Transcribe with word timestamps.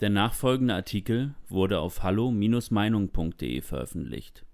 Der 0.00 0.10
nachfolgende 0.10 0.74
Artikel 0.74 1.34
wurde 1.48 1.80
auf 1.80 2.02
hallo-meinung.de 2.02 3.62
veröffentlicht. 3.62 4.44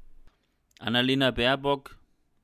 Annalena 0.78 1.32
Baerbock, 1.32 1.98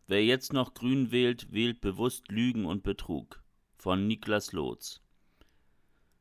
wer 0.09 0.25
jetzt 0.25 0.53
noch 0.53 0.75
grün 0.75 1.13
wählt, 1.13 1.53
wählt 1.53 1.81
bewusst 1.81 2.29
Lügen 2.33 2.67
und 2.67 2.83
Betrug. 2.83 3.41
Von 3.77 4.09
Niklas 4.09 4.51
Lotz. 4.51 5.01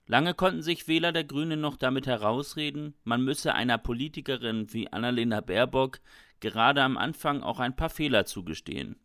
Lange 0.05 0.35
konnten 0.35 0.61
sich 0.61 0.87
Wähler 0.87 1.11
der 1.11 1.23
Grünen 1.23 1.59
noch 1.59 1.77
damit 1.77 2.05
herausreden, 2.05 2.93
man 3.03 3.23
müsse 3.23 3.55
einer 3.55 3.79
Politikerin 3.79 4.71
wie 4.71 4.93
Annalena 4.93 5.41
Baerbock 5.41 5.99
gerade 6.41 6.83
am 6.83 6.95
Anfang 6.95 7.41
auch 7.41 7.59
ein 7.59 7.75
paar 7.75 7.89
Fehler 7.89 8.25
zugestehen. 8.25 8.97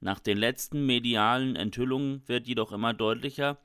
Nach 0.00 0.18
den 0.18 0.36
letzten 0.36 0.84
medialen 0.84 1.54
Enthüllungen 1.54 2.26
wird 2.26 2.48
jedoch 2.48 2.72
immer 2.72 2.92
deutlicher, 2.92 3.58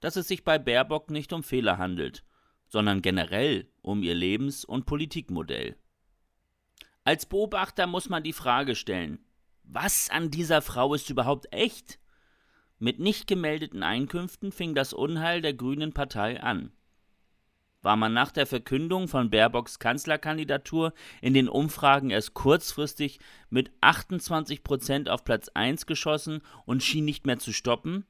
dass 0.00 0.16
es 0.16 0.28
sich 0.28 0.44
bei 0.44 0.58
Baerbock 0.58 1.10
nicht 1.10 1.34
um 1.34 1.42
Fehler 1.42 1.76
handelt, 1.76 2.24
sondern 2.70 3.02
generell 3.02 3.68
um 3.82 4.02
ihr 4.02 4.14
Lebens- 4.14 4.64
und 4.64 4.86
Politikmodell. 4.86 5.76
Als 7.04 7.26
Beobachter 7.26 7.86
muss 7.86 8.08
man 8.08 8.22
die 8.22 8.32
Frage 8.32 8.74
stellen, 8.74 9.18
was 9.64 10.08
an 10.10 10.30
dieser 10.30 10.62
Frau 10.62 10.94
ist 10.94 11.10
überhaupt 11.10 11.52
echt? 11.52 11.98
Mit 12.78 12.98
nicht 12.98 13.26
gemeldeten 13.26 13.82
Einkünften 13.82 14.52
fing 14.52 14.74
das 14.74 14.92
Unheil 14.92 15.42
der 15.42 15.52
Grünen 15.52 15.92
Partei 15.92 16.40
an. 16.42 16.72
War 17.82 17.96
man 17.96 18.12
nach 18.12 18.30
der 18.30 18.46
Verkündung 18.46 19.08
von 19.08 19.30
Baerbocks 19.30 19.78
Kanzlerkandidatur 19.78 20.92
in 21.22 21.34
den 21.34 21.48
Umfragen 21.48 22.10
erst 22.10 22.34
kurzfristig 22.34 23.20
mit 23.48 23.72
28 23.80 24.62
Prozent 24.62 25.08
auf 25.08 25.24
Platz 25.24 25.48
1 25.48 25.86
geschossen 25.86 26.42
und 26.66 26.82
schien 26.82 27.04
nicht 27.04 27.26
mehr 27.26 27.38
zu 27.38 27.52
stoppen, 27.52 28.06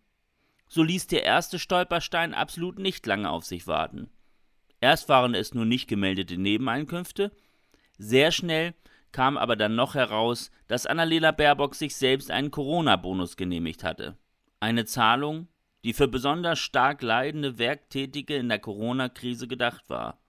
so 0.68 0.82
ließ 0.82 1.06
der 1.06 1.24
erste 1.24 1.58
Stolperstein 1.58 2.34
absolut 2.34 2.78
nicht 2.78 3.06
lange 3.06 3.30
auf 3.30 3.44
sich 3.44 3.66
warten. 3.66 4.10
Erst 4.80 5.08
waren 5.08 5.34
es 5.34 5.54
nur 5.54 5.66
nicht 5.66 5.88
gemeldete 5.88 6.38
Nebeneinkünfte, 6.38 7.32
sehr 7.98 8.32
schnell 8.32 8.74
kam 9.12 9.36
aber 9.36 9.56
dann 9.56 9.74
noch 9.74 9.94
heraus, 9.94 10.50
dass 10.68 10.86
Annalena 10.86 11.32
Baerbock 11.32 11.74
sich 11.74 11.96
selbst 11.96 12.30
einen 12.30 12.50
Corona-Bonus 12.50 13.36
genehmigt 13.36 13.84
hatte. 13.84 14.16
Eine 14.60 14.86
Zahlung, 14.86 15.48
die 15.84 15.92
für 15.92 16.08
besonders 16.08 16.58
stark 16.58 17.02
leidende 17.02 17.58
Werktätige 17.58 18.36
in 18.36 18.48
der 18.48 18.58
Corona-Krise 18.58 19.48
gedacht 19.48 19.84
war. 19.88 20.20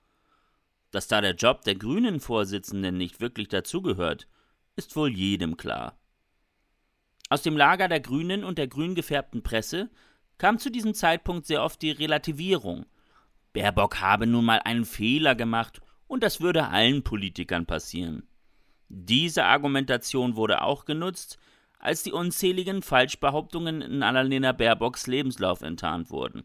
Dass 0.89 1.07
da 1.07 1.21
der 1.21 1.35
Job 1.35 1.63
der 1.63 1.75
grünen 1.75 2.19
Vorsitzenden 2.19 2.97
nicht 2.97 3.21
wirklich 3.21 3.47
dazugehört, 3.47 4.27
ist 4.75 4.95
wohl 4.95 5.09
jedem 5.09 5.55
klar. 5.57 5.97
Aus 7.29 7.43
dem 7.43 7.55
Lager 7.55 7.87
der 7.87 8.01
Grünen 8.01 8.43
und 8.43 8.57
der 8.57 8.67
grün 8.67 8.95
gefärbten 8.95 9.43
Presse 9.43 9.89
kam 10.37 10.57
zu 10.57 10.69
diesem 10.69 10.93
Zeitpunkt 10.93 11.45
sehr 11.45 11.63
oft 11.63 11.81
die 11.81 11.91
Relativierung– 11.91 12.85
Baerbock 13.53 13.99
habe 14.01 14.27
nun 14.27 14.45
mal 14.45 14.59
einen 14.59 14.85
Fehler 14.85 15.35
gemacht 15.35 15.81
und 16.07 16.23
das 16.23 16.41
würde 16.41 16.67
allen 16.67 17.03
Politikern 17.03 17.65
passieren. 17.65 18.23
Diese 18.89 19.45
Argumentation 19.45 20.35
wurde 20.35 20.61
auch 20.61 20.85
genutzt, 20.85 21.37
als 21.79 22.03
die 22.03 22.11
unzähligen 22.11 22.81
Falschbehauptungen 22.81 23.81
in 23.81 24.03
Annalena 24.03 24.51
Baerbocks 24.51 25.07
Lebenslauf 25.07 25.61
enttarnt 25.61 26.09
wurden 26.11 26.43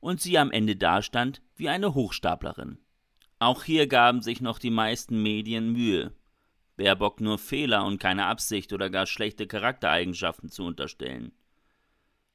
und 0.00 0.20
sie 0.20 0.38
am 0.38 0.50
Ende 0.50 0.76
dastand 0.76 1.42
wie 1.56 1.68
eine 1.68 1.94
Hochstaplerin. 1.94 2.78
Auch 3.38 3.64
hier 3.64 3.86
gaben 3.86 4.22
sich 4.22 4.40
noch 4.40 4.58
die 4.58 4.70
meisten 4.70 5.22
Medien 5.22 5.72
Mühe, 5.72 6.12
Baerbock 6.76 7.20
nur 7.20 7.38
Fehler 7.38 7.84
und 7.84 7.98
keine 7.98 8.26
Absicht 8.26 8.72
oder 8.72 8.88
gar 8.88 9.06
schlechte 9.06 9.46
Charaktereigenschaften 9.46 10.48
zu 10.48 10.64
unterstellen. 10.64 11.32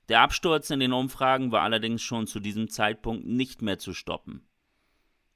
Der 0.10 0.22
Absturz 0.22 0.70
in 0.70 0.80
den 0.80 0.94
Umfragen 0.94 1.52
war 1.52 1.62
allerdings 1.62 2.02
schon 2.02 2.28
zu 2.28 2.40
diesem 2.40 2.70
Zeitpunkt 2.70 3.26
nicht 3.26 3.62
mehr 3.62 3.80
zu 3.80 3.94
stoppen. 3.94 4.46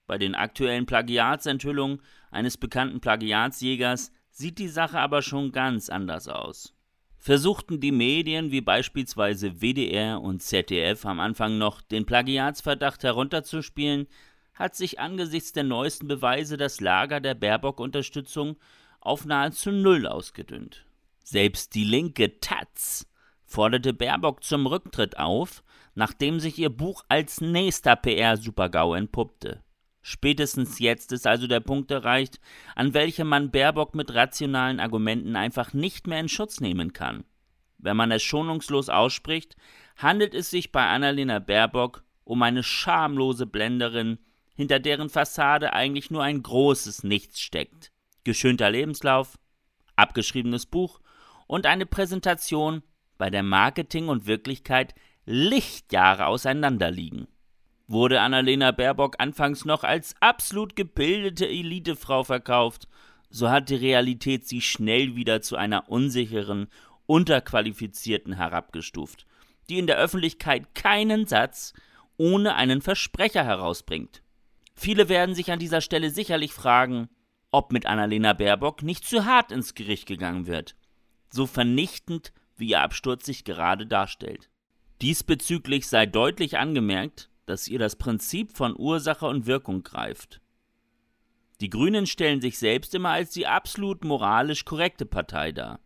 Bei 0.08 0.18
den 0.18 0.36
aktuellen 0.36 0.86
Plagiatsenthüllungen 0.86 2.02
eines 2.32 2.58
bekannten 2.58 3.02
Plagiatsjägers 3.02 4.12
sieht 4.30 4.58
die 4.58 4.68
Sache 4.68 5.00
aber 5.00 5.22
schon 5.22 5.52
ganz 5.52 5.90
anders 5.90 6.28
aus. 6.28 6.74
Versuchten 7.18 7.80
die 7.80 7.92
Medien 7.92 8.52
wie 8.52 8.62
beispielsweise 8.62 9.62
WDR 9.62 10.22
und 10.22 10.42
ZDF 10.42 11.06
am 11.06 11.20
Anfang 11.20 11.58
noch 11.58 11.82
den 11.82 12.06
Plagiatsverdacht 12.06 13.04
herunterzuspielen, 13.04 14.08
hat 14.54 14.76
sich 14.76 15.00
angesichts 15.00 15.54
der 15.54 15.64
neuesten 15.64 16.08
Beweise 16.08 16.58
das 16.58 16.80
Lager 16.80 17.20
der 17.20 17.36
Baerbock-Unterstützung 17.36 18.58
auf 19.00 19.26
nahezu 19.26 19.72
Null 19.72 20.08
ausgedünnt. 20.08 20.86
Selbst 21.24 21.76
die 21.76 21.84
linke 21.84 22.40
Taz 22.40 23.08
forderte 23.48 23.94
Baerbock 23.94 24.44
zum 24.44 24.68
Rücktritt 24.68 25.18
auf, 25.18 25.64
nachdem 25.96 26.40
sich 26.40 26.60
ihr 26.60 26.70
Buch 26.70 27.04
als 27.10 27.42
nächster 27.42 27.96
PR-Supergau 27.96 28.94
entpuppte. 28.94 29.64
Spätestens 30.02 30.80
jetzt 30.80 31.12
ist 31.12 31.26
also 31.26 31.48
der 31.48 31.60
Punkt 31.60 31.90
erreicht, 31.92 32.40
an 32.76 32.94
welchem 32.94 33.28
man 33.28 33.52
Baerbock 33.52 33.96
mit 33.96 34.14
rationalen 34.14 34.80
Argumenten 34.80 35.36
einfach 35.36 35.74
nicht 35.74 36.08
mehr 36.08 36.20
in 36.20 36.30
Schutz 36.30 36.60
nehmen 36.60 36.94
kann. 36.94 37.26
Wenn 37.78 37.98
man 37.98 38.12
es 38.12 38.24
schonungslos 38.24 38.90
ausspricht, 38.90 39.56
handelt 39.98 40.34
es 40.34 40.50
sich 40.50 40.72
bei 40.72 40.86
Annalena 40.86 41.40
Baerbock 41.40 42.04
um 42.24 42.42
eine 42.44 42.64
schamlose 42.64 43.46
Blenderin, 43.46 44.20
hinter 44.56 44.80
deren 44.80 45.10
Fassade 45.10 45.74
eigentlich 45.74 46.10
nur 46.12 46.24
ein 46.24 46.42
großes 46.42 47.04
Nichts 47.04 47.40
steckt. 47.40 47.92
Geschönter 48.24 48.70
Lebenslauf, 48.70 49.38
abgeschriebenes 49.96 50.66
Buch 50.66 51.00
und 51.48 51.66
eine 51.66 51.86
Präsentation, 51.86 52.82
bei 53.18 53.30
der 53.30 53.44
Marketing 53.44 54.08
und 54.08 54.28
Wirklichkeit 54.28 54.96
Lichtjahre 55.26 56.28
auseinanderliegen. 56.28 57.28
Wurde 57.88 58.22
Annalena 58.22 58.72
Baerbock 58.72 59.16
anfangs 59.20 59.66
noch 59.66 59.84
als 59.84 60.16
absolut 60.20 60.76
gebildete 60.76 61.48
Elitefrau 61.48 62.24
verkauft, 62.24 62.88
so 63.30 63.50
hat 63.50 63.70
die 63.70 63.76
Realität 63.76 64.48
sie 64.48 64.62
schnell 64.62 65.16
wieder 65.16 65.42
zu 65.42 65.56
einer 65.56 65.90
unsicheren, 65.90 66.68
unterqualifizierten 67.06 68.34
herabgestuft, 68.34 69.26
die 69.70 69.80
in 69.80 69.88
der 69.88 69.98
Öffentlichkeit 69.98 70.76
keinen 70.76 71.26
Satz 71.26 71.74
ohne 72.18 72.56
einen 72.56 72.82
Versprecher 72.82 73.44
herausbringt. 73.44 74.22
Viele 74.76 75.10
werden 75.10 75.36
sich 75.36 75.52
an 75.52 75.60
dieser 75.60 75.82
Stelle 75.82 76.10
sicherlich 76.10 76.54
fragen, 76.54 77.10
ob 77.52 77.72
mit 77.72 77.86
Annalena 77.86 78.34
Baerbock 78.34 78.84
nicht 78.84 79.06
zu 79.06 79.26
hart 79.26 79.52
ins 79.52 79.74
Gericht 79.74 80.08
gegangen 80.08 80.48
wird. 80.48 80.76
So 81.30 81.46
vernichtend 81.46 82.34
wie 82.58 82.70
ihr 82.70 82.82
Absturz 82.82 83.26
sich 83.26 83.44
gerade 83.44 83.86
darstellt. 83.86 84.50
Diesbezüglich 85.02 85.88
sei 85.88 86.06
deutlich 86.06 86.58
angemerkt, 86.58 87.30
dass 87.46 87.68
ihr 87.68 87.80
das 87.80 87.96
Prinzip 87.96 88.56
von 88.56 88.76
Ursache 88.78 89.26
und 89.26 89.46
Wirkung 89.46 89.84
greift. 89.84 90.42
Die 91.62 91.70
Grünen 91.70 92.06
stellen 92.06 92.42
sich 92.42 92.60
selbst 92.60 92.94
immer 92.94 93.10
als 93.10 93.32
die 93.32 93.48
absolut 93.48 94.04
moralisch 94.04 94.66
korrekte 94.66 95.06
Partei 95.06 95.52
dar, 95.52 95.80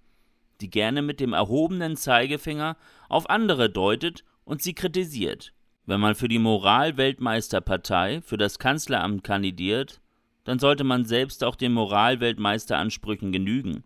die 0.60 0.70
gerne 0.70 1.02
mit 1.02 1.20
dem 1.20 1.34
erhobenen 1.34 1.96
Zeigefinger 1.96 2.78
auf 3.08 3.30
andere 3.30 3.70
deutet 3.70 4.24
und 4.44 4.62
sie 4.62 4.74
kritisiert. 4.74 5.54
Wenn 5.86 6.00
man 6.00 6.16
für 6.16 6.28
die 6.28 6.40
Moralweltmeisterpartei 6.40 8.22
für 8.22 8.38
das 8.38 8.60
Kanzleramt 8.60 9.24
kandidiert, 9.24 10.02
dann 10.44 10.60
sollte 10.60 10.84
man 10.84 11.06
selbst 11.06 11.44
auch 11.44 11.56
den 11.56 11.74
Moralweltmeisteransprüchen 11.74 13.32
genügen. 13.32 13.84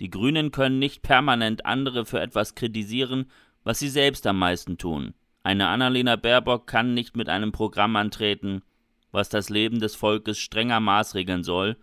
Die 0.00 0.10
Grünen 0.10 0.50
können 0.50 0.78
nicht 0.78 1.02
permanent 1.02 1.66
andere 1.66 2.04
für 2.04 2.20
etwas 2.20 2.54
kritisieren, 2.54 3.30
was 3.62 3.78
sie 3.78 3.88
selbst 3.88 4.26
am 4.26 4.38
meisten 4.38 4.76
tun. 4.78 5.14
Eine 5.42 5.68
Annalena 5.68 6.16
Baerbock 6.16 6.66
kann 6.66 6.94
nicht 6.94 7.16
mit 7.16 7.28
einem 7.28 7.52
Programm 7.52 7.96
antreten, 7.96 8.62
was 9.12 9.28
das 9.28 9.50
Leben 9.50 9.78
des 9.78 9.94
Volkes 9.94 10.38
strenger 10.38 10.80
maßregeln 10.80 11.44
soll, 11.44 11.76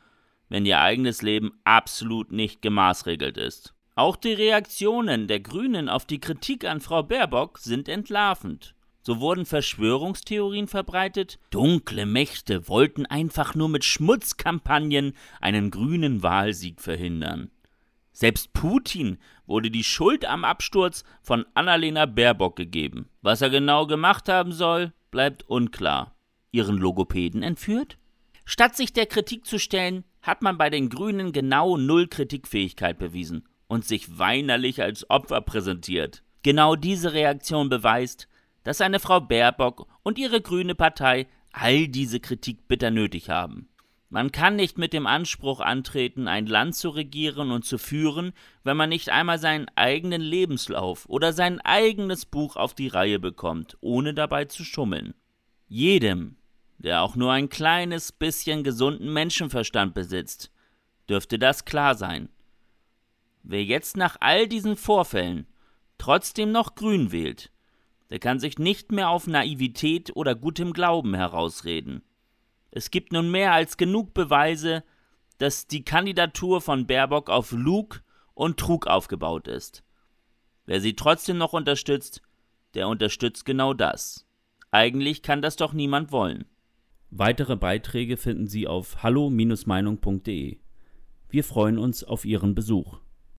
wenn 0.49 0.65
ihr 0.65 0.81
eigenes 0.81 1.21
Leben 1.21 1.53
absolut 1.63 2.31
nicht 2.31 2.61
gemaßregelt 2.61 3.37
ist. 3.37 3.73
Auch 3.95 4.15
die 4.15 4.33
Reaktionen 4.33 5.27
der 5.27 5.39
Grünen 5.39 5.87
auf 5.87 6.05
die 6.05 6.19
Kritik 6.19 6.65
an 6.65 6.81
Frau 6.81 7.03
Baerbock 7.03 7.59
sind 7.59 7.87
entlarvend. 7.87 8.75
So 9.03 9.19
wurden 9.19 9.45
Verschwörungstheorien 9.45 10.67
verbreitet, 10.67 11.39
dunkle 11.49 12.05
Mächte 12.05 12.67
wollten 12.67 13.05
einfach 13.05 13.55
nur 13.55 13.69
mit 13.69 13.83
Schmutzkampagnen 13.83 15.13
einen 15.39 15.71
grünen 15.71 16.21
Wahlsieg 16.21 16.81
verhindern. 16.81 17.49
Selbst 18.11 18.53
Putin 18.53 19.17
wurde 19.45 19.71
die 19.71 19.83
Schuld 19.83 20.25
am 20.25 20.43
Absturz 20.43 21.03
von 21.21 21.45
Annalena 21.53 22.05
Baerbock 22.05 22.55
gegeben. 22.55 23.09
Was 23.21 23.41
er 23.41 23.49
genau 23.49 23.87
gemacht 23.87 24.27
haben 24.29 24.51
soll, 24.51 24.93
bleibt 25.11 25.47
unklar. 25.47 26.15
Ihren 26.51 26.77
Logopäden 26.77 27.43
entführt? 27.43 27.97
Statt 28.45 28.75
sich 28.75 28.91
der 28.91 29.05
Kritik 29.05 29.45
zu 29.45 29.59
stellen, 29.59 30.03
hat 30.21 30.41
man 30.41 30.57
bei 30.57 30.69
den 30.69 30.89
Grünen 30.89 31.31
genau 31.31 31.77
null 31.77 32.07
Kritikfähigkeit 32.07 32.97
bewiesen 32.99 33.47
und 33.67 33.85
sich 33.85 34.19
weinerlich 34.19 34.81
als 34.81 35.09
Opfer 35.09 35.41
präsentiert. 35.41 36.23
Genau 36.43 36.75
diese 36.75 37.13
Reaktion 37.13 37.69
beweist, 37.69 38.27
dass 38.63 38.81
eine 38.81 38.99
Frau 38.99 39.21
Baerbock 39.21 39.87
und 40.03 40.19
ihre 40.19 40.41
grüne 40.41 40.75
Partei 40.75 41.27
all 41.51 41.87
diese 41.87 42.19
Kritik 42.19 42.67
bitter 42.67 42.91
nötig 42.91 43.29
haben. 43.29 43.69
Man 44.13 44.33
kann 44.33 44.57
nicht 44.57 44.77
mit 44.77 44.91
dem 44.91 45.07
Anspruch 45.07 45.61
antreten, 45.61 46.27
ein 46.27 46.45
Land 46.45 46.75
zu 46.75 46.89
regieren 46.89 47.49
und 47.49 47.63
zu 47.63 47.77
führen, 47.77 48.33
wenn 48.61 48.75
man 48.75 48.89
nicht 48.89 49.07
einmal 49.07 49.39
seinen 49.39 49.69
eigenen 49.75 50.19
Lebenslauf 50.21 51.05
oder 51.07 51.31
sein 51.31 51.61
eigenes 51.61 52.25
Buch 52.25 52.57
auf 52.57 52.73
die 52.73 52.89
Reihe 52.89 53.19
bekommt, 53.19 53.77
ohne 53.79 54.13
dabei 54.13 54.43
zu 54.43 54.65
schummeln. 54.65 55.13
Jedem, 55.69 56.35
der 56.77 57.03
auch 57.03 57.15
nur 57.15 57.31
ein 57.31 57.47
kleines 57.47 58.11
bisschen 58.11 58.65
gesunden 58.65 59.13
Menschenverstand 59.13 59.93
besitzt, 59.93 60.51
dürfte 61.07 61.39
das 61.39 61.63
klar 61.63 61.95
sein. 61.95 62.27
Wer 63.43 63.63
jetzt 63.63 63.95
nach 63.95 64.17
all 64.19 64.45
diesen 64.45 64.75
Vorfällen 64.75 65.47
trotzdem 65.97 66.51
noch 66.51 66.75
grün 66.75 67.13
wählt, 67.13 67.49
der 68.09 68.19
kann 68.19 68.41
sich 68.41 68.59
nicht 68.59 68.91
mehr 68.91 69.07
auf 69.07 69.25
Naivität 69.25 70.13
oder 70.17 70.35
gutem 70.35 70.73
Glauben 70.73 71.13
herausreden. 71.13 72.03
Es 72.71 72.89
gibt 72.89 73.11
nun 73.11 73.29
mehr 73.29 73.53
als 73.53 73.77
genug 73.77 74.13
Beweise, 74.13 74.83
dass 75.37 75.67
die 75.67 75.83
Kandidatur 75.83 76.61
von 76.61 76.87
Baerbock 76.87 77.29
auf 77.29 77.51
Lug 77.51 78.01
und 78.33 78.57
Trug 78.57 78.87
aufgebaut 78.87 79.47
ist. 79.47 79.83
Wer 80.65 80.79
sie 80.79 80.95
trotzdem 80.95 81.37
noch 81.37 81.53
unterstützt, 81.53 82.21
der 82.73 82.87
unterstützt 82.87 83.45
genau 83.45 83.73
das. 83.73 84.25
Eigentlich 84.71 85.21
kann 85.21 85.41
das 85.41 85.57
doch 85.57 85.73
niemand 85.73 86.11
wollen. 86.11 86.45
Weitere 87.09 87.57
Beiträge 87.57 88.15
finden 88.15 88.47
Sie 88.47 88.67
auf 88.67 89.03
hallo-meinung.de. 89.03 90.59
Wir 91.29 91.43
freuen 91.43 91.77
uns 91.77 92.05
auf 92.05 92.23
Ihren 92.23 92.55
Besuch. 92.55 92.99